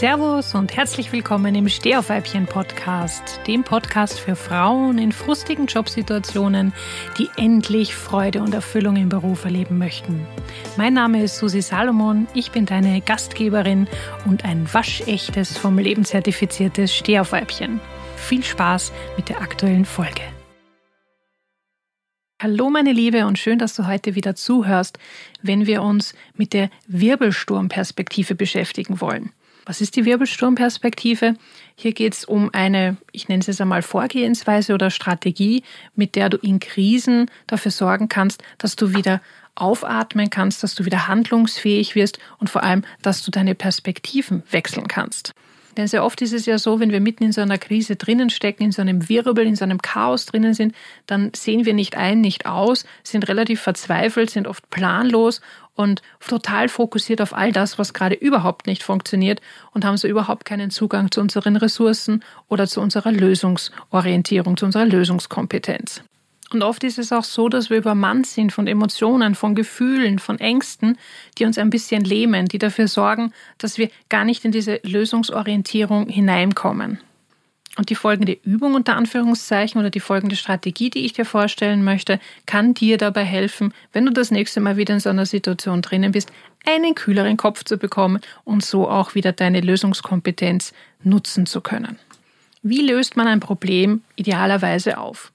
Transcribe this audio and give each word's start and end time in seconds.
Servus 0.00 0.54
und 0.54 0.74
herzlich 0.74 1.12
willkommen 1.12 1.54
im 1.54 1.68
Stehaufweibchen 1.68 2.46
Podcast, 2.46 3.38
dem 3.46 3.64
Podcast 3.64 4.18
für 4.18 4.34
Frauen 4.34 4.96
in 4.96 5.12
frustigen 5.12 5.66
Jobsituationen, 5.66 6.72
die 7.18 7.28
endlich 7.36 7.94
Freude 7.94 8.40
und 8.40 8.54
Erfüllung 8.54 8.96
im 8.96 9.10
Beruf 9.10 9.44
erleben 9.44 9.76
möchten. 9.76 10.26
Mein 10.78 10.94
Name 10.94 11.22
ist 11.22 11.36
Susi 11.36 11.60
Salomon, 11.60 12.26
ich 12.32 12.50
bin 12.50 12.64
deine 12.64 13.02
Gastgeberin 13.02 13.88
und 14.24 14.46
ein 14.46 14.66
waschechtes, 14.72 15.58
vom 15.58 15.76
Leben 15.76 16.06
zertifiziertes 16.06 16.96
Stehaufweibchen. 16.96 17.78
Viel 18.16 18.42
Spaß 18.42 18.92
mit 19.18 19.28
der 19.28 19.42
aktuellen 19.42 19.84
Folge. 19.84 20.22
Hallo 22.40 22.70
meine 22.70 22.94
Liebe 22.94 23.26
und 23.26 23.38
schön, 23.38 23.58
dass 23.58 23.74
du 23.74 23.86
heute 23.86 24.14
wieder 24.14 24.34
zuhörst, 24.34 24.98
wenn 25.42 25.66
wir 25.66 25.82
uns 25.82 26.14
mit 26.32 26.54
der 26.54 26.70
Wirbelsturmperspektive 26.86 28.34
beschäftigen 28.34 29.02
wollen. 29.02 29.34
Was 29.66 29.80
ist 29.80 29.96
die 29.96 30.04
Wirbelsturmperspektive? 30.04 31.34
Hier 31.76 31.92
geht 31.92 32.14
es 32.14 32.24
um 32.24 32.50
eine, 32.52 32.96
ich 33.12 33.28
nenne 33.28 33.40
es 33.40 33.46
jetzt 33.46 33.60
einmal 33.60 33.82
Vorgehensweise 33.82 34.74
oder 34.74 34.90
Strategie, 34.90 35.62
mit 35.94 36.16
der 36.16 36.28
du 36.28 36.36
in 36.38 36.60
Krisen 36.60 37.30
dafür 37.46 37.70
sorgen 37.70 38.08
kannst, 38.08 38.42
dass 38.58 38.76
du 38.76 38.94
wieder 38.94 39.20
aufatmen 39.54 40.30
kannst, 40.30 40.62
dass 40.62 40.74
du 40.74 40.84
wieder 40.84 41.08
handlungsfähig 41.08 41.94
wirst 41.94 42.18
und 42.38 42.48
vor 42.48 42.62
allem, 42.62 42.84
dass 43.02 43.22
du 43.22 43.30
deine 43.30 43.54
Perspektiven 43.54 44.42
wechseln 44.50 44.88
kannst. 44.88 45.34
Denn 45.76 45.86
sehr 45.86 46.04
oft 46.04 46.20
ist 46.22 46.32
es 46.32 46.46
ja 46.46 46.58
so, 46.58 46.80
wenn 46.80 46.90
wir 46.90 47.00
mitten 47.00 47.24
in 47.24 47.32
so 47.32 47.40
einer 47.40 47.58
Krise 47.58 47.96
drinnen 47.96 48.30
stecken, 48.30 48.64
in 48.64 48.72
so 48.72 48.82
einem 48.82 49.08
Wirbel, 49.08 49.46
in 49.46 49.56
so 49.56 49.64
einem 49.64 49.80
Chaos 49.80 50.26
drinnen 50.26 50.54
sind, 50.54 50.74
dann 51.06 51.32
sehen 51.34 51.64
wir 51.64 51.74
nicht 51.74 51.96
ein, 51.96 52.20
nicht 52.20 52.46
aus, 52.46 52.84
sind 53.02 53.28
relativ 53.28 53.60
verzweifelt, 53.60 54.30
sind 54.30 54.46
oft 54.46 54.68
planlos 54.70 55.40
und 55.74 56.02
total 56.26 56.68
fokussiert 56.68 57.20
auf 57.22 57.34
all 57.34 57.52
das, 57.52 57.78
was 57.78 57.94
gerade 57.94 58.14
überhaupt 58.14 58.66
nicht 58.66 58.82
funktioniert 58.82 59.40
und 59.72 59.84
haben 59.84 59.96
so 59.96 60.08
überhaupt 60.08 60.44
keinen 60.44 60.70
Zugang 60.70 61.10
zu 61.10 61.20
unseren 61.20 61.56
Ressourcen 61.56 62.22
oder 62.48 62.66
zu 62.66 62.80
unserer 62.80 63.12
Lösungsorientierung, 63.12 64.56
zu 64.56 64.66
unserer 64.66 64.84
Lösungskompetenz. 64.84 66.02
Und 66.52 66.62
oft 66.62 66.82
ist 66.82 66.98
es 66.98 67.12
auch 67.12 67.22
so, 67.22 67.48
dass 67.48 67.70
wir 67.70 67.76
übermannt 67.76 68.26
sind 68.26 68.52
von 68.52 68.66
Emotionen, 68.66 69.36
von 69.36 69.54
Gefühlen, 69.54 70.18
von 70.18 70.40
Ängsten, 70.40 70.98
die 71.38 71.44
uns 71.44 71.58
ein 71.58 71.70
bisschen 71.70 72.04
lähmen, 72.04 72.46
die 72.46 72.58
dafür 72.58 72.88
sorgen, 72.88 73.32
dass 73.58 73.78
wir 73.78 73.88
gar 74.08 74.24
nicht 74.24 74.44
in 74.44 74.50
diese 74.50 74.80
Lösungsorientierung 74.82 76.08
hineinkommen. 76.08 76.98
Und 77.76 77.88
die 77.88 77.94
folgende 77.94 78.36
Übung 78.42 78.74
unter 78.74 78.96
Anführungszeichen 78.96 79.80
oder 79.80 79.90
die 79.90 80.00
folgende 80.00 80.34
Strategie, 80.34 80.90
die 80.90 81.04
ich 81.04 81.12
dir 81.12 81.24
vorstellen 81.24 81.84
möchte, 81.84 82.18
kann 82.44 82.74
dir 82.74 82.98
dabei 82.98 83.24
helfen, 83.24 83.72
wenn 83.92 84.04
du 84.04 84.12
das 84.12 84.32
nächste 84.32 84.60
Mal 84.60 84.76
wieder 84.76 84.94
in 84.94 85.00
so 85.00 85.08
einer 85.08 85.26
Situation 85.26 85.80
drinnen 85.80 86.10
bist, 86.10 86.32
einen 86.66 86.96
kühleren 86.96 87.36
Kopf 87.36 87.62
zu 87.62 87.78
bekommen 87.78 88.20
und 88.44 88.64
so 88.64 88.88
auch 88.88 89.14
wieder 89.14 89.32
deine 89.32 89.60
Lösungskompetenz 89.60 90.74
nutzen 91.04 91.46
zu 91.46 91.60
können. 91.60 91.96
Wie 92.62 92.82
löst 92.82 93.16
man 93.16 93.28
ein 93.28 93.40
Problem 93.40 94.02
idealerweise 94.16 94.98
auf? 94.98 95.32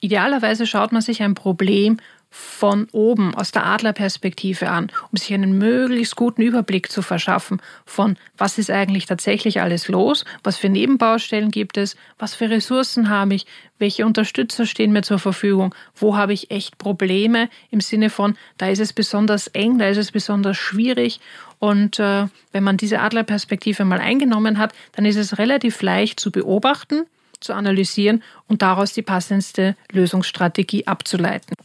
Idealerweise 0.00 0.66
schaut 0.66 0.92
man 0.92 1.02
sich 1.02 1.22
ein 1.22 1.34
Problem 1.34 1.98
von 2.30 2.86
oben, 2.92 3.34
aus 3.34 3.50
der 3.50 3.66
Adlerperspektive 3.66 4.70
an, 4.70 4.92
um 5.10 5.16
sich 5.16 5.34
einen 5.34 5.58
möglichst 5.58 6.14
guten 6.14 6.42
Überblick 6.42 6.90
zu 6.90 7.02
verschaffen 7.02 7.60
von, 7.84 8.16
was 8.38 8.56
ist 8.56 8.70
eigentlich 8.70 9.06
tatsächlich 9.06 9.60
alles 9.60 9.88
los, 9.88 10.24
was 10.44 10.56
für 10.56 10.68
Nebenbaustellen 10.68 11.50
gibt 11.50 11.76
es, 11.76 11.96
was 12.18 12.36
für 12.36 12.48
Ressourcen 12.48 13.08
habe 13.08 13.34
ich, 13.34 13.46
welche 13.78 14.06
Unterstützer 14.06 14.64
stehen 14.64 14.92
mir 14.92 15.02
zur 15.02 15.18
Verfügung, 15.18 15.74
wo 15.96 16.16
habe 16.16 16.32
ich 16.32 16.52
echt 16.52 16.78
Probleme 16.78 17.48
im 17.70 17.80
Sinne 17.80 18.10
von, 18.10 18.36
da 18.58 18.68
ist 18.68 18.80
es 18.80 18.92
besonders 18.92 19.48
eng, 19.48 19.78
da 19.78 19.88
ist 19.88 19.98
es 19.98 20.12
besonders 20.12 20.56
schwierig. 20.56 21.18
Und 21.58 21.98
äh, 21.98 22.28
wenn 22.52 22.62
man 22.62 22.76
diese 22.76 23.00
Adlerperspektive 23.00 23.84
mal 23.84 23.98
eingenommen 23.98 24.58
hat, 24.58 24.72
dann 24.92 25.04
ist 25.04 25.16
es 25.16 25.38
relativ 25.38 25.82
leicht 25.82 26.20
zu 26.20 26.30
beobachten, 26.30 27.06
zu 27.40 27.54
analysieren 27.54 28.22
und 28.46 28.62
daraus 28.62 28.92
die 28.92 29.02
passendste 29.02 29.76
Lösungsstrategie 29.92 30.86
abzuleiten. 30.86 31.56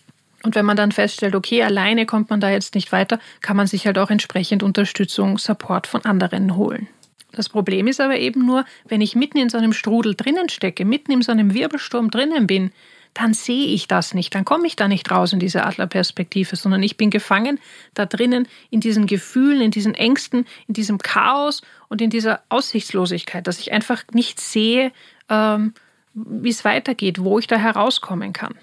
Und 0.44 0.53
wenn 0.55 0.66
man 0.66 0.77
dann 0.77 0.91
feststellt, 0.91 1.35
okay, 1.35 1.63
alleine 1.63 2.05
kommt 2.05 2.29
man 2.29 2.39
da 2.39 2.51
jetzt 2.51 2.75
nicht 2.75 2.91
weiter, 2.91 3.19
kann 3.41 3.57
man 3.57 3.66
sich 3.66 3.88
halt 3.88 3.97
auch 3.97 4.11
entsprechend 4.11 4.61
Unterstützung, 4.61 5.39
Support 5.39 5.88
von 5.88 6.05
anderen 6.05 6.55
holen. 6.55 6.88
Das 7.31 7.50
Problem 7.50 7.88
ist 7.88 8.00
aber 8.00 8.17
eben 8.17 8.45
nur, 8.45 8.63
wenn 8.88 9.01
ich 9.01 9.16
mitten 9.16 9.39
in 9.39 9.50
so 9.50 9.57
einem 9.57 9.73
Strudel 9.73 10.16
drinnen 10.16 10.50
stecke, 10.50 10.85
mitten 10.85 11.11
in 11.11 11.22
so 11.22 11.31
einem 11.31 11.53
Wirbelsturm 11.53 12.11
drinnen 12.11 12.47
bin, 12.47 12.71
dann 13.16 13.33
sehe 13.33 13.67
ich 13.67 13.88
das 13.88 14.13
nicht, 14.13 14.35
dann 14.35 14.45
komme 14.45 14.67
ich 14.67 14.75
da 14.75 14.88
nicht 14.88 15.09
raus 15.09 15.31
in 15.31 15.39
diese 15.39 15.66
Adlerperspektive, 15.66 16.55
sondern 16.57 16.83
ich 16.83 16.97
bin 16.97 17.09
gefangen 17.09 17.59
da 17.94 18.05
drinnen 18.05 18.47
in 18.69 18.81
diesen 18.81 19.07
Gefühlen, 19.07 19.61
in 19.61 19.71
diesen 19.71 19.95
Ängsten, 19.95 20.45
in 20.67 20.73
diesem 20.73 20.97
Chaos 20.97 21.61
und 21.88 22.01
in 22.01 22.09
dieser 22.09 22.41
Aussichtslosigkeit, 22.50 23.47
dass 23.47 23.59
ich 23.59 23.71
einfach 23.71 24.03
nicht 24.11 24.39
sehe, 24.41 24.91
wie 25.28 26.50
es 26.50 26.66
weitergeht, 26.66 27.24
wo 27.24 27.40
ich 27.40 27.47
da 27.47 27.58
herauskommen 27.58 28.34
kann. 28.34 28.56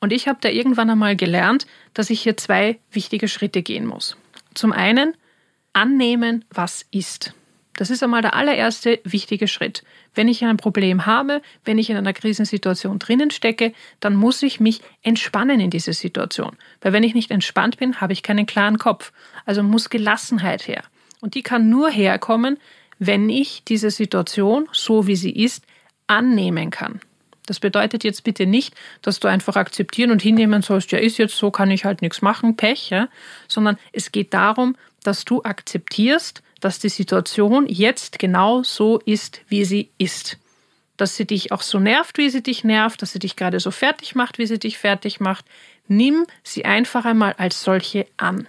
Und 0.00 0.12
ich 0.12 0.28
habe 0.28 0.38
da 0.40 0.50
irgendwann 0.50 0.90
einmal 0.90 1.16
gelernt, 1.16 1.66
dass 1.94 2.10
ich 2.10 2.20
hier 2.20 2.36
zwei 2.36 2.78
wichtige 2.92 3.26
Schritte 3.26 3.62
gehen 3.62 3.86
muss. 3.86 4.16
Zum 4.52 4.72
einen 4.72 5.16
annehmen, 5.72 6.44
was 6.50 6.84
ist. 6.90 7.34
Das 7.76 7.90
ist 7.90 8.02
einmal 8.02 8.22
der 8.22 8.34
allererste 8.34 9.00
wichtige 9.02 9.48
Schritt. 9.48 9.82
Wenn 10.14 10.28
ich 10.28 10.44
ein 10.44 10.56
Problem 10.56 11.06
habe, 11.06 11.42
wenn 11.64 11.78
ich 11.78 11.90
in 11.90 11.96
einer 11.96 12.12
Krisensituation 12.12 13.00
drinnen 13.00 13.32
stecke, 13.32 13.72
dann 13.98 14.14
muss 14.14 14.42
ich 14.42 14.60
mich 14.60 14.80
entspannen 15.02 15.58
in 15.58 15.70
diese 15.70 15.92
Situation. 15.92 16.56
Weil 16.80 16.92
wenn 16.92 17.02
ich 17.02 17.14
nicht 17.14 17.32
entspannt 17.32 17.78
bin, 17.78 18.00
habe 18.00 18.12
ich 18.12 18.22
keinen 18.22 18.46
klaren 18.46 18.78
Kopf. 18.78 19.12
Also 19.44 19.64
muss 19.64 19.90
Gelassenheit 19.90 20.68
her. 20.68 20.84
Und 21.20 21.34
die 21.34 21.42
kann 21.42 21.68
nur 21.68 21.90
herkommen, 21.90 22.58
wenn 23.00 23.28
ich 23.28 23.64
diese 23.64 23.90
Situation, 23.90 24.68
so 24.72 25.08
wie 25.08 25.16
sie 25.16 25.32
ist, 25.32 25.64
annehmen 26.06 26.70
kann. 26.70 27.00
Das 27.46 27.60
bedeutet 27.60 28.04
jetzt 28.04 28.24
bitte 28.24 28.46
nicht, 28.46 28.74
dass 29.02 29.20
du 29.20 29.28
einfach 29.28 29.56
akzeptieren 29.56 30.10
und 30.10 30.22
hinnehmen 30.22 30.62
sollst, 30.62 30.92
ja, 30.92 30.98
ist 30.98 31.18
jetzt 31.18 31.36
so, 31.36 31.50
kann 31.50 31.70
ich 31.70 31.84
halt 31.84 32.00
nichts 32.00 32.22
machen, 32.22 32.56
Pech, 32.56 32.90
ja? 32.90 33.08
sondern 33.48 33.76
es 33.92 34.12
geht 34.12 34.32
darum, 34.32 34.76
dass 35.02 35.24
du 35.24 35.42
akzeptierst, 35.42 36.42
dass 36.60 36.78
die 36.78 36.88
Situation 36.88 37.66
jetzt 37.68 38.18
genau 38.18 38.62
so 38.62 38.98
ist, 38.98 39.42
wie 39.48 39.66
sie 39.66 39.90
ist. 39.98 40.38
Dass 40.96 41.16
sie 41.16 41.26
dich 41.26 41.52
auch 41.52 41.60
so 41.60 41.78
nervt, 41.78 42.16
wie 42.16 42.30
sie 42.30 42.42
dich 42.42 42.64
nervt, 42.64 43.02
dass 43.02 43.12
sie 43.12 43.18
dich 43.18 43.36
gerade 43.36 43.60
so 43.60 43.70
fertig 43.70 44.14
macht, 44.14 44.38
wie 44.38 44.46
sie 44.46 44.58
dich 44.58 44.78
fertig 44.78 45.20
macht. 45.20 45.44
Nimm 45.88 46.24
sie 46.42 46.64
einfach 46.64 47.04
einmal 47.04 47.34
als 47.36 47.62
solche 47.62 48.06
an. 48.16 48.48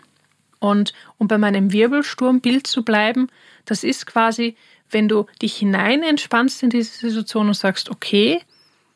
Und 0.60 0.94
um 1.18 1.28
bei 1.28 1.38
meinem 1.38 1.74
Wirbelsturmbild 1.74 2.66
zu 2.66 2.84
bleiben, 2.84 3.28
das 3.66 3.84
ist 3.84 4.06
quasi, 4.06 4.56
wenn 4.96 5.10
du 5.10 5.26
dich 5.42 5.58
hinein 5.58 6.04
entspannst 6.04 6.64
in 6.64 6.70
diese 6.70 7.10
Situation 7.10 7.48
und 7.48 7.54
sagst, 7.54 7.90
okay, 7.90 8.40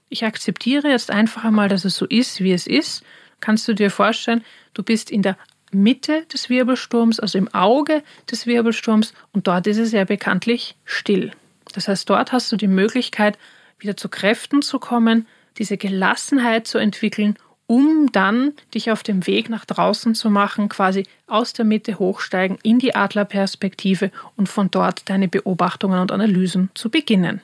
ich 0.07 0.23
akzeptiere 0.23 0.87
jetzt 0.87 1.11
einfach 1.11 1.43
einmal, 1.43 1.67
dass 1.67 1.83
es 1.83 1.97
so 1.97 2.05
ist, 2.05 2.39
wie 2.39 2.53
es 2.53 2.67
ist, 2.67 3.03
kannst 3.41 3.67
du 3.67 3.73
dir 3.73 3.91
vorstellen, 3.91 4.45
du 4.73 4.81
bist 4.81 5.11
in 5.11 5.23
der 5.23 5.37
Mitte 5.73 6.25
des 6.31 6.49
Wirbelsturms, 6.49 7.19
also 7.19 7.37
im 7.37 7.53
Auge 7.53 8.01
des 8.31 8.47
Wirbelsturms, 8.47 9.13
und 9.33 9.47
dort 9.47 9.67
ist 9.67 9.77
es 9.77 9.91
ja 9.91 10.05
bekanntlich 10.05 10.77
still. 10.85 11.31
Das 11.73 11.89
heißt, 11.89 12.09
dort 12.09 12.31
hast 12.31 12.49
du 12.49 12.55
die 12.55 12.67
Möglichkeit, 12.67 13.37
wieder 13.77 13.97
zu 13.97 14.07
Kräften 14.07 14.61
zu 14.61 14.79
kommen, 14.79 15.27
diese 15.57 15.75
Gelassenheit 15.75 16.65
zu 16.65 16.77
entwickeln, 16.77 17.37
um 17.69 18.11
dann 18.11 18.53
dich 18.73 18.89
auf 18.89 19.03
dem 19.03 19.27
Weg 19.27 19.47
nach 19.47 19.63
draußen 19.63 20.15
zu 20.15 20.31
machen, 20.31 20.69
quasi 20.69 21.05
aus 21.27 21.53
der 21.53 21.65
Mitte 21.65 21.99
hochsteigen 21.99 22.57
in 22.63 22.79
die 22.79 22.95
Adlerperspektive 22.95 24.09
und 24.35 24.49
von 24.49 24.71
dort 24.71 25.07
deine 25.07 25.27
Beobachtungen 25.27 25.99
und 25.99 26.11
Analysen 26.11 26.71
zu 26.73 26.89
beginnen. 26.89 27.41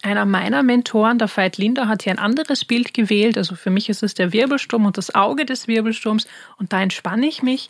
Einer 0.00 0.24
meiner 0.24 0.62
Mentoren, 0.62 1.18
der 1.18 1.28
Veit 1.28 1.58
Linder, 1.58 1.88
hat 1.88 2.04
hier 2.04 2.12
ein 2.12 2.18
anderes 2.18 2.64
Bild 2.64 2.94
gewählt. 2.94 3.36
Also 3.36 3.54
für 3.54 3.68
mich 3.68 3.90
ist 3.90 4.02
es 4.02 4.14
der 4.14 4.32
Wirbelsturm 4.32 4.86
und 4.86 4.96
das 4.96 5.14
Auge 5.14 5.44
des 5.44 5.68
Wirbelsturms 5.68 6.26
und 6.56 6.72
da 6.72 6.80
entspanne 6.80 7.26
ich 7.26 7.42
mich. 7.42 7.68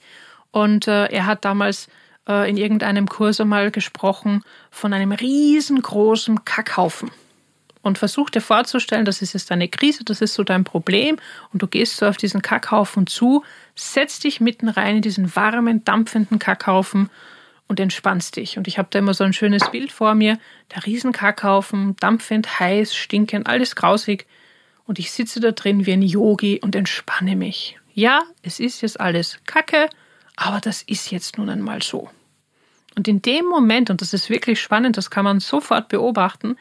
Und 0.52 0.86
äh, 0.86 1.06
er 1.06 1.26
hat 1.26 1.44
damals 1.44 1.88
äh, 2.28 2.48
in 2.48 2.56
irgendeinem 2.56 3.08
Kurs 3.08 3.40
einmal 3.40 3.72
gesprochen 3.72 4.44
von 4.70 4.92
einem 4.92 5.10
riesengroßen 5.10 6.44
Kackhaufen 6.44 7.10
und 7.84 7.98
versuch 7.98 8.30
dir 8.30 8.40
vorzustellen, 8.40 9.04
das 9.04 9.22
ist 9.22 9.34
jetzt 9.34 9.52
eine 9.52 9.68
Krise, 9.68 10.04
das 10.04 10.20
ist 10.20 10.34
so 10.34 10.42
dein 10.42 10.64
Problem 10.64 11.18
und 11.52 11.62
du 11.62 11.66
gehst 11.66 11.98
so 11.98 12.06
auf 12.06 12.16
diesen 12.16 12.42
Kackhaufen 12.42 13.06
zu, 13.06 13.44
setzt 13.74 14.24
dich 14.24 14.40
mitten 14.40 14.68
rein 14.68 14.96
in 14.96 15.02
diesen 15.02 15.36
warmen, 15.36 15.84
dampfenden 15.84 16.38
Kackhaufen 16.38 17.10
und 17.68 17.78
entspannst 17.78 18.36
dich. 18.36 18.56
Und 18.56 18.68
ich 18.68 18.78
habe 18.78 18.88
da 18.90 18.98
immer 18.98 19.14
so 19.14 19.24
ein 19.24 19.34
schönes 19.34 19.70
Bild 19.70 19.92
vor 19.92 20.14
mir, 20.14 20.38
der 20.74 20.86
Riesenkackhaufen, 20.86 21.94
dampfend, 21.96 22.58
heiß, 22.58 22.94
stinkend, 22.94 23.46
alles 23.46 23.76
grausig. 23.76 24.26
Und 24.86 24.98
ich 24.98 25.12
sitze 25.12 25.40
da 25.40 25.52
drin 25.52 25.86
wie 25.86 25.92
ein 25.92 26.02
Yogi 26.02 26.60
und 26.62 26.74
entspanne 26.74 27.36
mich. 27.36 27.78
Ja, 27.92 28.22
es 28.42 28.60
ist 28.60 28.80
jetzt 28.80 28.98
alles 28.98 29.38
Kacke, 29.46 29.88
aber 30.36 30.60
das 30.60 30.82
ist 30.82 31.10
jetzt 31.10 31.38
nun 31.38 31.50
einmal 31.50 31.82
so. 31.82 32.10
Und 32.96 33.08
in 33.08 33.20
dem 33.20 33.44
Moment, 33.44 33.90
und 33.90 34.00
das 34.00 34.14
ist 34.14 34.30
wirklich 34.30 34.60
spannend, 34.60 34.96
das 34.96 35.10
kann 35.10 35.24
man 35.24 35.40
sofort 35.40 35.88
beobachten, 35.88 36.56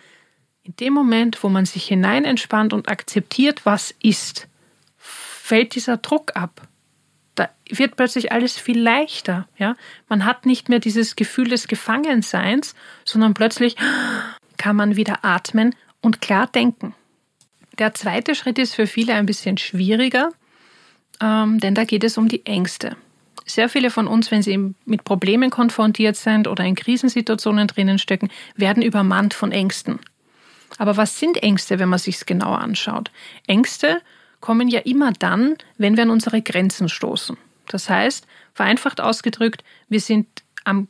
in 0.63 0.75
dem 0.77 0.93
Moment, 0.93 1.43
wo 1.43 1.49
man 1.49 1.65
sich 1.65 1.85
hinein 1.85 2.25
entspannt 2.25 2.73
und 2.73 2.89
akzeptiert, 2.89 3.65
was 3.65 3.93
ist, 4.01 4.47
fällt 4.97 5.75
dieser 5.75 5.97
Druck 5.97 6.35
ab. 6.35 6.67
da 7.35 7.49
wird 7.67 7.95
plötzlich 7.95 8.31
alles 8.31 8.57
viel 8.57 8.79
leichter. 8.79 9.47
Ja? 9.57 9.75
Man 10.07 10.25
hat 10.25 10.45
nicht 10.45 10.69
mehr 10.69 10.79
dieses 10.79 11.15
Gefühl 11.15 11.49
des 11.49 11.67
Gefangenseins, 11.67 12.75
sondern 13.03 13.33
plötzlich 13.33 13.75
kann 14.57 14.75
man 14.75 14.95
wieder 14.95 15.25
atmen 15.25 15.75
und 16.01 16.21
klar 16.21 16.47
denken. 16.47 16.95
Der 17.79 17.93
zweite 17.93 18.35
Schritt 18.35 18.59
ist 18.59 18.75
für 18.75 18.87
viele 18.87 19.15
ein 19.15 19.25
bisschen 19.25 19.57
schwieriger, 19.57 20.31
ähm, 21.19 21.59
denn 21.59 21.75
da 21.75 21.85
geht 21.85 22.03
es 22.03 22.17
um 22.17 22.27
die 22.27 22.45
Ängste. 22.45 22.95
Sehr 23.45 23.67
viele 23.67 23.89
von 23.89 24.07
uns, 24.07 24.31
wenn 24.31 24.43
sie 24.43 24.73
mit 24.85 25.03
Problemen 25.03 25.49
konfrontiert 25.49 26.15
sind 26.15 26.47
oder 26.47 26.63
in 26.63 26.75
Krisensituationen 26.75 27.67
drinnen 27.67 27.99
stecken, 27.99 28.29
werden 28.55 28.83
übermannt 28.83 29.33
von 29.33 29.51
Ängsten. 29.51 29.99
Aber 30.77 30.97
was 30.97 31.19
sind 31.19 31.41
Ängste, 31.43 31.79
wenn 31.79 31.89
man 31.89 31.99
sich 31.99 32.15
es 32.15 32.25
genauer 32.25 32.59
anschaut? 32.59 33.11
Ängste 33.47 34.01
kommen 34.39 34.67
ja 34.67 34.79
immer 34.81 35.11
dann, 35.13 35.55
wenn 35.77 35.95
wir 35.95 36.03
an 36.03 36.09
unsere 36.09 36.41
Grenzen 36.41 36.89
stoßen. 36.89 37.37
Das 37.67 37.89
heißt, 37.89 38.27
vereinfacht 38.53 38.99
ausgedrückt, 38.99 39.63
wir 39.87 39.99
sind 39.99 40.27
am 40.65 40.87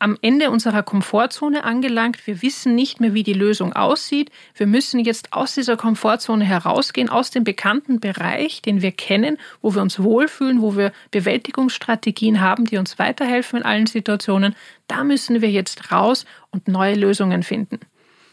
am 0.00 0.16
Ende 0.22 0.50
unserer 0.50 0.82
Komfortzone 0.82 1.62
angelangt. 1.62 2.26
Wir 2.26 2.40
wissen 2.40 2.74
nicht 2.74 3.00
mehr, 3.00 3.12
wie 3.12 3.22
die 3.22 3.34
Lösung 3.34 3.74
aussieht. 3.74 4.30
Wir 4.54 4.66
müssen 4.66 4.98
jetzt 4.98 5.34
aus 5.34 5.54
dieser 5.54 5.76
Komfortzone 5.76 6.42
herausgehen, 6.42 7.10
aus 7.10 7.30
dem 7.30 7.44
bekannten 7.44 8.00
Bereich, 8.00 8.62
den 8.62 8.80
wir 8.80 8.92
kennen, 8.92 9.36
wo 9.60 9.74
wir 9.74 9.82
uns 9.82 10.02
wohlfühlen, 10.02 10.62
wo 10.62 10.74
wir 10.74 10.92
Bewältigungsstrategien 11.10 12.40
haben, 12.40 12.64
die 12.64 12.78
uns 12.78 12.98
weiterhelfen 12.98 13.58
in 13.58 13.64
allen 13.64 13.86
Situationen. 13.86 14.56
Da 14.88 15.04
müssen 15.04 15.42
wir 15.42 15.50
jetzt 15.50 15.92
raus 15.92 16.24
und 16.50 16.66
neue 16.66 16.94
Lösungen 16.94 17.42
finden. 17.42 17.78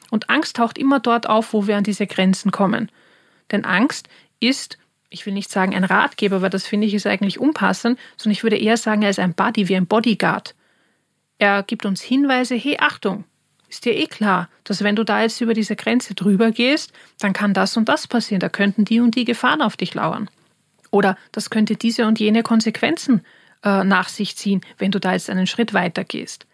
Und 0.09 0.30
Angst 0.30 0.56
taucht 0.56 0.77
immer 0.77 1.00
dort 1.00 1.27
auf, 1.27 1.54
wo 1.54 1.68
wir 1.68 1.77
an 1.77 1.83
diese 1.83 2.07
Grenzen 2.07 2.51
kommen. 2.51 2.92
Denn 3.51 3.65
Angst 3.65 4.07
ist 4.39 4.77
ich 5.09 5.25
will 5.25 5.33
nicht 5.33 5.50
sagen 5.50 5.75
ein 5.75 5.83
Ratgeber, 5.83 6.42
weil 6.42 6.50
das 6.50 6.65
finde 6.65 6.88
ich 6.88 6.94
ist 6.94 7.07
eigentlich 7.07 7.39
unpassend, 7.39 8.00
sondern 8.18 8.33
ich 8.33 8.44
würde 8.44 8.57
eher 8.57 8.77
sagen, 8.77 9.01
er 9.01 9.09
ist 9.09 9.19
ein 9.19 9.33
Buddy, 9.33 9.69
wie 9.69 9.75
ein 9.75 9.88
Bodyguard. 9.88 10.56
Er 11.39 11.63
gibt 11.63 11.86
uns 11.86 12.01
Hinweise, 12.01 12.56
hey, 12.56 12.77
Achtung, 12.80 13.24
ist 13.69 13.86
dir 13.86 13.95
eh 13.95 14.07
klar, 14.07 14.50
dass 14.63 14.83
wenn 14.83 14.95
du 14.95 15.04
da 15.04 15.21
jetzt 15.21 15.42
über 15.42 15.54
diese 15.54 15.75
Grenze 15.75 16.15
drüber 16.15 16.51
gehst, 16.51 16.94
dann 17.19 17.33
kann 17.33 17.54
das 17.54 17.77
und 17.77 17.89
das 17.89 18.07
passieren, 18.07 18.39
da 18.39 18.50
könnten 18.50 18.86
die 18.86 19.00
und 19.00 19.15
die 19.15 19.25
Gefahren 19.25 19.62
auf 19.62 19.77
dich 19.77 19.94
lauern. 19.94 20.30
Oder 20.89 21.18
das 21.31 21.50
könnte 21.50 21.75
diese 21.75 22.07
und 22.07 22.19
jene 22.19 22.44
Konsequenzen 22.44 23.25
äh, 23.63 23.83
nach 23.83 24.09
sich 24.09 24.36
ziehen, 24.36 24.62
wenn 24.77 24.92
du 24.92 25.00
da 25.00 25.13
jetzt 25.13 25.30
einen 25.30 25.48
Schritt 25.48 25.74
weiter 25.74 26.04
gehst. 26.04 26.48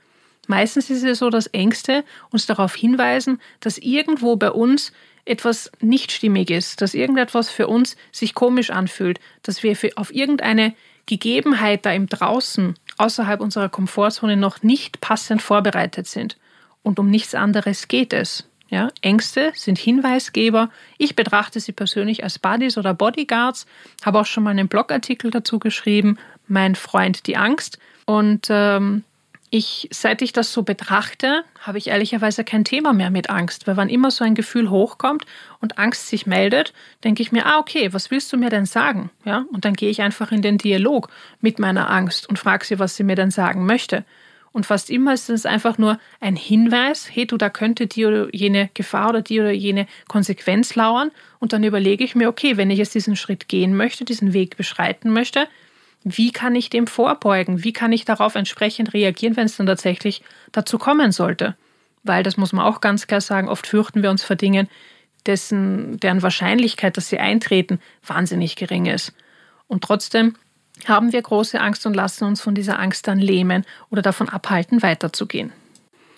Meistens 0.48 0.90
ist 0.90 1.04
es 1.04 1.19
so, 1.19 1.30
dass 1.30 1.48
Ängste 1.48 2.04
uns 2.30 2.45
darauf 2.45 2.75
hinweisen, 2.75 3.40
dass 3.60 3.78
irgendwo 3.78 4.36
bei 4.36 4.51
uns 4.51 4.92
etwas 5.25 5.72
nicht 5.80 6.12
stimmig 6.12 6.50
ist, 6.50 6.81
dass 6.81 6.94
irgendetwas 6.94 7.50
für 7.50 7.68
uns 7.68 7.95
sich 8.12 8.34
komisch 8.34 8.72
anfühlt, 8.72 9.19
dass 9.42 9.63
wir 9.63 9.78
auf 9.95 10.13
irgendeine 10.13 10.74
Gegebenheit 11.06 11.86
da 11.86 11.92
im 11.94 12.07
Draußen 12.07 12.75
außerhalb 12.98 13.40
unserer 13.40 13.69
Komfortzone 13.69 14.38
noch 14.38 14.63
nicht 14.63 15.01
passend 15.01 15.42
vorbereitet 15.42 16.07
sind. 16.07 16.38
Und 16.81 17.00
um 17.00 17.10
nichts 17.10 17.36
anderes 17.36 17.88
geht 17.88 18.13
es. 18.13 18.45
Ja, 18.69 18.90
Ängste 19.01 19.51
sind 19.56 19.78
Hinweisgeber. 19.78 20.69
Ich 20.98 21.16
betrachte 21.16 21.60
sie 21.60 21.74
persönlich 21.74 22.24
als 22.24 22.40
Buddies 22.40 22.78
oder 22.78 22.94
Bodyguards, 22.94 23.68
habe 24.04 24.19
auch 24.19 24.25
schon 24.25 24.44
mal 24.44 24.50
einen 24.50 24.68
Blogartikel 24.68 25.31
dazu 25.31 25.60
geschrieben, 25.60 26.18
mein 26.48 26.75
Freund 26.75 27.28
die 27.28 27.38
Angst. 27.38 27.78
Und 28.06 28.48
ähm, 28.50 29.04
ich, 29.54 29.88
seit 29.92 30.24
ich 30.24 30.34
das 30.34 30.52
so 30.52 30.64
betrachte, 30.64 31.44
habe 31.60 31.78
ich 31.78 31.90
ehrlicherweise 31.90 32.44
kein 32.44 32.64
Thema 32.64 32.92
mehr 32.92 33.12
mit 33.12 33.30
Angst, 33.30 33.68
weil 33.68 33.78
wann 33.78 33.88
immer 33.88 34.10
so 34.10 34.24
ein 34.24 34.34
Gefühl 34.34 34.72
hochkommt 34.72 35.26
und 35.60 35.78
Angst 35.78 36.08
sich 36.08 36.26
meldet, 36.26 36.74
denke 37.04 37.22
ich 37.22 37.32
mir, 37.32 37.46
ah, 37.46 37.60
okay, 37.60 37.94
was 37.94 38.10
willst 38.10 38.34
du 38.34 38.38
mir 38.38 38.50
denn 38.50 38.66
sagen? 38.66 39.12
Ja, 39.26 39.46
und 39.54 39.64
dann 39.64 39.76
gehe 39.76 39.92
ich 39.92 40.02
einfach 40.02 40.32
in 40.32 40.42
den 40.42 40.58
Dialog 40.58 41.10
mit 41.40 41.60
meiner 41.60 41.92
Angst 41.92 42.28
und 42.28 42.40
frage 42.40 42.66
sie, 42.66 42.80
was 42.80 42.96
sie 42.96 43.04
mir 43.04 43.16
denn 43.16 43.30
sagen 43.30 43.68
möchte. 43.68 44.06
Und 44.54 44.66
fast 44.66 44.90
immer 44.90 45.14
ist 45.14 45.30
es 45.30 45.46
einfach 45.46 45.78
nur 45.78 46.00
ein 46.20 46.36
Hinweis, 46.36 47.08
hey 47.12 47.28
du, 47.28 47.38
da 47.38 47.52
könnte 47.52 47.86
die 47.86 48.08
oder 48.08 48.34
jene 48.34 48.72
Gefahr 48.74 49.10
oder 49.10 49.22
die 49.22 49.40
oder 49.40 49.52
jene 49.52 49.86
Konsequenz 50.08 50.74
lauern. 50.74 51.12
Und 51.38 51.54
dann 51.54 51.64
überlege 51.64 52.04
ich 52.04 52.16
mir, 52.16 52.28
okay, 52.28 52.58
wenn 52.58 52.72
ich 52.72 52.80
jetzt 52.80 52.96
diesen 52.96 53.16
Schritt 53.16 53.48
gehen 53.48 53.78
möchte, 53.78 54.04
diesen 54.04 54.34
Weg 54.34 54.58
beschreiten 54.58 55.12
möchte, 55.12 55.48
wie 56.04 56.32
kann 56.32 56.56
ich 56.56 56.70
dem 56.70 56.88
vorbeugen? 56.88 57.64
Wie 57.64 57.74
kann 57.74 57.92
ich 57.92 58.06
darauf 58.06 58.36
entsprechend 58.36 58.94
reagieren, 58.94 59.38
wenn 59.38 59.46
es 59.46 59.58
dann 59.58 59.66
tatsächlich 59.66 60.22
dazu 60.52 60.78
kommen 60.78 61.12
sollte? 61.12 61.56
Weil, 62.04 62.24
das 62.24 62.38
muss 62.38 62.54
man 62.54 62.66
auch 62.66 62.82
ganz 62.82 63.08
klar 63.08 63.22
sagen, 63.22 63.48
oft 63.48 63.66
fürchten 63.66 64.04
wir 64.04 64.10
uns 64.10 64.24
vor 64.24 64.36
Dingen, 64.36 64.68
dessen, 65.26 66.00
deren 66.00 66.22
Wahrscheinlichkeit, 66.22 66.98
dass 66.98 67.10
sie 67.10 67.20
eintreten, 67.20 67.80
wahnsinnig 68.06 68.56
gering 68.56 68.86
ist. 68.86 69.14
Und 69.68 69.84
trotzdem 69.84 70.36
haben 70.86 71.14
wir 71.14 71.22
große 71.22 71.60
Angst 71.62 71.86
und 71.86 71.94
lassen 71.94 72.26
uns 72.26 72.42
von 72.42 72.56
dieser 72.56 72.80
Angst 72.80 73.08
dann 73.08 73.20
lähmen 73.20 73.66
oder 73.90 74.02
davon 74.02 74.28
abhalten, 74.28 74.82
weiterzugehen. 74.82 75.54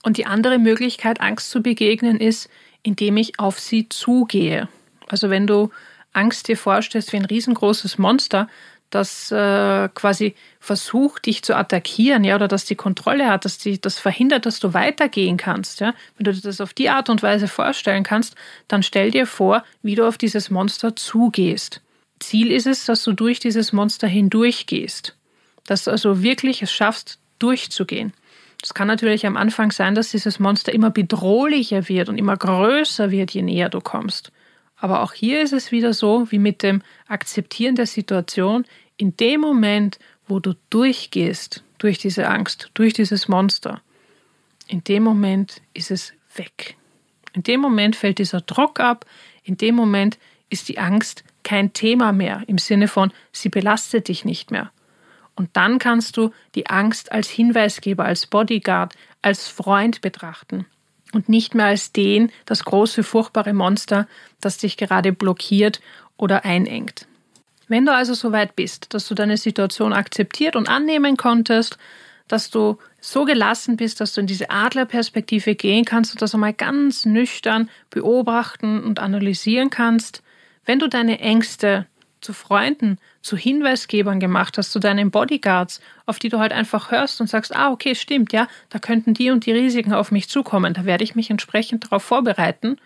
Und 0.02 0.18
die 0.18 0.26
andere 0.26 0.58
Möglichkeit, 0.58 1.22
Angst 1.22 1.52
zu 1.52 1.62
begegnen, 1.62 2.20
ist, 2.20 2.50
indem 2.84 3.18
ich 3.18 3.40
auf 3.40 3.60
sie 3.60 3.90
zugehe. 3.90 4.68
Also 5.08 5.30
wenn 5.30 5.46
du 5.48 5.72
Angst 6.14 6.48
dir 6.48 6.58
vorstellst 6.58 7.12
wie 7.12 7.18
ein 7.18 7.26
riesengroßes 7.26 7.98
Monster, 7.98 8.48
das 8.90 9.32
äh, 9.32 9.90
quasi 9.90 10.36
versucht, 10.60 11.26
dich 11.26 11.44
zu 11.44 11.56
attackieren, 11.56 12.24
ja, 12.24 12.36
oder 12.36 12.48
dass 12.48 12.66
die 12.66 12.76
Kontrolle 12.76 13.28
hat, 13.30 13.46
dass 13.46 13.58
die 13.58 13.80
das 13.80 14.00
verhindert, 14.00 14.46
dass 14.46 14.60
du 14.60 14.74
weitergehen 14.74 15.38
kannst, 15.38 15.80
ja. 15.80 15.94
Wenn 16.18 16.26
du 16.26 16.34
dir 16.34 16.42
das 16.42 16.62
auf 16.62 16.74
die 16.74 16.90
Art 16.90 17.10
und 17.10 17.24
Weise 17.24 17.48
vorstellen 17.48 18.04
kannst, 18.04 18.36
dann 18.68 18.84
stell 18.84 19.12
dir 19.12 19.28
vor, 19.28 19.64
wie 19.82 19.96
du 19.96 20.08
auf 20.08 20.18
dieses 20.18 20.50
Monster 20.50 20.96
zugehst. 20.96 21.82
Ziel 22.20 22.52
ist 22.52 22.68
es, 22.68 22.86
dass 22.86 23.04
du 23.04 23.14
durch 23.14 23.40
dieses 23.40 23.74
Monster 23.74 24.08
hindurchgehst. 24.08 25.16
Dass 25.68 25.84
du 25.84 25.92
also 25.92 26.24
wirklich 26.24 26.62
es 26.62 26.72
schaffst, 26.72 27.20
durchzugehen. 27.40 28.14
Es 28.64 28.74
kann 28.74 28.88
natürlich 28.88 29.26
am 29.26 29.38
Anfang 29.38 29.72
sein, 29.72 29.94
dass 29.94 30.10
dieses 30.10 30.40
Monster 30.40 30.74
immer 30.74 30.90
bedrohlicher 30.90 31.88
wird 31.90 32.10
und 32.10 32.18
immer 32.18 32.38
größer 32.38 33.12
wird, 33.12 33.32
je 33.32 33.42
näher 33.42 33.70
du 33.70 33.82
kommst. 33.82 34.32
Aber 34.78 35.02
auch 35.02 35.14
hier 35.14 35.42
ist 35.42 35.54
es 35.54 35.72
wieder 35.72 35.94
so 35.94 36.30
wie 36.32 36.40
mit 36.40 36.64
dem 36.64 36.82
Akzeptieren 37.08 37.76
der 37.76 37.88
Situation. 37.88 38.66
In 38.98 39.16
dem 39.18 39.42
Moment, 39.42 40.00
wo 40.28 40.40
du 40.40 40.54
durchgehst 40.70 41.64
durch 41.78 41.98
diese 41.98 42.28
Angst, 42.28 42.72
durch 42.74 42.94
dieses 42.94 43.28
Monster, 43.28 43.82
in 44.68 44.84
dem 44.84 45.04
Moment 45.04 45.62
ist 45.74 45.92
es 45.92 46.14
weg. 46.36 46.76
In 47.34 47.44
dem 47.44 47.60
Moment 47.60 47.96
fällt 47.96 48.18
dieser 48.18 48.42
Druck 48.42 48.80
ab. 48.80 49.06
In 49.44 49.58
dem 49.58 49.76
Moment 49.76 50.18
ist 50.50 50.70
die 50.70 50.80
Angst 50.80 51.24
kein 51.44 51.74
Thema 51.74 52.12
mehr 52.12 52.44
im 52.48 52.58
Sinne 52.58 52.88
von, 52.88 53.12
sie 53.32 53.50
belastet 53.50 54.08
dich 54.08 54.26
nicht 54.26 54.52
mehr. 54.52 54.72
Und 55.36 55.50
dann 55.54 55.80
kannst 55.80 56.18
du 56.18 56.32
die 56.56 56.68
Angst 56.68 57.12
als 57.12 57.30
Hinweisgeber, 57.30 58.06
als 58.06 58.26
Bodyguard, 58.26 58.96
als 59.22 59.48
Freund 59.48 60.02
betrachten 60.02 60.66
und 61.16 61.30
nicht 61.30 61.56
mehr 61.56 61.68
als 61.68 61.92
den, 61.92 62.32
das 62.46 62.66
große, 62.66 63.04
furchtbare 63.04 63.54
Monster, 63.54 64.08
das 64.42 64.58
dich 64.58 64.78
gerade 64.78 65.14
blockiert 65.14 65.82
oder 66.18 66.46
einengt. 66.46 67.08
Wenn 67.68 67.86
du 67.86 67.94
also 67.94 68.14
so 68.14 68.32
weit 68.32 68.56
bist, 68.56 68.94
dass 68.94 69.08
du 69.08 69.16
deine 69.16 69.38
Situation 69.38 69.94
akzeptiert 69.94 70.56
und 70.56 70.70
annehmen 70.70 71.18
konntest, 71.18 71.78
dass 72.28 72.50
du 72.50 72.78
so 73.02 73.26
gelassen 73.26 73.78
bist, 73.78 74.02
dass 74.02 74.14
du 74.14 74.22
in 74.22 74.28
diese 74.28 74.50
Adlerperspektive 74.50 75.56
gehen 75.56 75.86
kannst 75.86 76.12
und 76.12 76.22
das 76.22 76.34
einmal 76.34 76.54
ganz 76.54 77.06
nüchtern 77.06 77.70
beobachten 77.90 78.84
und 78.84 79.00
analysieren 79.00 79.70
kannst, 79.70 80.24
wenn 80.66 80.80
du 80.80 80.88
deine 80.88 81.20
Ängste 81.20 81.86
zu 82.26 82.34
Freunden, 82.34 82.98
zu 83.22 83.38
Hinweisgebern 83.38 84.20
gemacht 84.20 84.58
hast, 84.58 84.72
zu 84.72 84.80
deinen 84.80 85.12
Bodyguards, 85.12 85.80
auf 86.06 86.20
die 86.20 86.30
du 86.30 86.40
halt 86.40 86.52
einfach 86.52 86.92
hörst 86.92 87.22
und 87.22 87.28
sagst, 87.28 87.56
ah, 87.56 87.72
okay, 87.72 87.96
stimmt, 87.96 88.34
ja, 88.34 88.48
da 88.70 88.80
könnten 88.80 89.14
die 89.14 89.30
und 89.30 89.46
die 89.46 89.52
Risiken 89.52 89.94
auf 89.94 90.12
mich 90.12 90.28
zukommen, 90.28 90.74
da 90.74 90.86
werde 90.86 91.04
ich 91.04 91.16
mich 91.16 91.30
entsprechend 91.30 91.86
darauf 91.86 92.04
vorbereiten, 92.04 92.78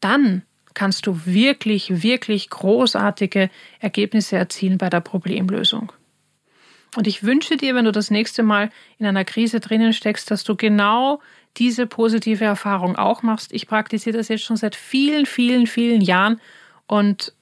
dann 0.00 0.42
kannst 0.74 1.06
du 1.06 1.26
wirklich, 1.26 2.02
wirklich 2.02 2.50
großartige 2.50 3.50
Ergebnisse 3.80 4.36
erzielen 4.36 4.78
bei 4.78 4.88
der 4.88 5.00
Problemlösung. 5.00 5.92
Und 6.96 7.06
ich 7.06 7.24
wünsche 7.24 7.56
dir, 7.56 7.74
wenn 7.74 7.84
du 7.84 7.92
das 7.92 8.10
nächste 8.10 8.42
Mal 8.42 8.70
in 8.98 9.06
einer 9.06 9.24
Krise 9.24 9.60
drinnen 9.60 9.92
steckst, 9.92 10.30
dass 10.30 10.44
du 10.44 10.56
genau 10.56 11.20
diese 11.56 11.86
positive 11.86 12.44
Erfahrung 12.44 12.96
auch 12.96 13.22
machst. 13.22 13.52
Ich 13.52 13.66
praktiziere 13.66 14.16
das 14.16 14.28
jetzt 14.28 14.44
schon 14.44 14.56
seit 14.56 14.76
vielen, 14.76 15.26
vielen, 15.26 15.66
vielen 15.66 16.00
Jahren 16.00 16.40
und 16.86 17.34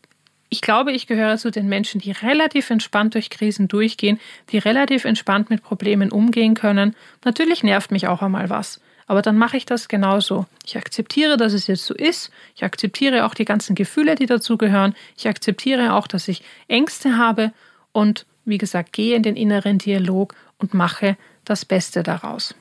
ich 0.49 0.61
glaube, 0.61 0.93
ich 0.93 1.07
gehöre 1.07 1.37
zu 1.39 1.51
den 1.51 1.69
Menschen, 1.69 2.01
die 2.01 2.13
relativ 2.13 2.71
entspannt 2.71 3.15
durch 3.15 3.31
Krisen 3.31 3.69
durchgehen, 3.69 4.21
die 4.51 4.59
relativ 4.59 5.05
entspannt 5.05 5.51
mit 5.51 5.63
Problemen 5.63 6.13
umgehen 6.13 6.55
können. 6.55 6.95
Natürlich 7.25 7.63
nervt 7.63 7.91
mich 7.91 8.07
auch 8.07 8.23
einmal 8.23 8.49
was. 8.49 8.81
Aber 9.09 9.23
dann 9.23 9.39
mache 9.39 9.57
ich 9.57 9.67
das 9.67 9.89
genauso. 9.89 10.47
Ich 10.65 10.77
akzeptiere, 10.77 11.37
dass 11.37 11.53
es 11.53 11.69
jetzt 11.69 11.85
so 11.85 11.95
ist. 11.95 12.31
Ich 12.57 12.65
akzeptiere 12.65 13.25
auch 13.25 13.35
die 13.35 13.45
ganzen 13.45 13.77
Gefühle, 13.77 14.17
die 14.17 14.27
dazugehören. 14.27 14.95
Ich 15.17 15.29
akzeptiere 15.29 15.95
auch, 15.95 16.09
dass 16.09 16.27
ich 16.27 16.43
Ängste 16.67 17.17
habe. 17.17 17.53
Und 17.93 18.27
wie 18.45 18.59
gesagt, 18.59 18.93
gehe 18.93 19.17
in 19.17 19.23
den 19.23 19.37
inneren 19.37 19.79
Dialog 19.79 20.35
und 20.59 20.75
mache 20.75 21.17
das 21.45 21.65
Beste 21.65 22.03
daraus. 22.03 22.55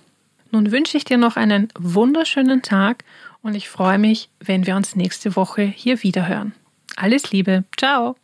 Nun 0.51 0.71
wünsche 0.71 0.97
ich 0.97 1.05
dir 1.05 1.17
noch 1.17 1.35
einen 1.35 1.69
wunderschönen 1.77 2.61
Tag 2.61 3.03
und 3.41 3.55
ich 3.55 3.67
freue 3.67 3.97
mich, 3.97 4.29
wenn 4.39 4.65
wir 4.65 4.75
uns 4.75 4.95
nächste 4.95 5.35
Woche 5.35 5.63
hier 5.63 6.03
wieder 6.03 6.27
hören. 6.27 6.53
Alles 6.95 7.31
Liebe. 7.31 7.65
Ciao. 7.77 8.15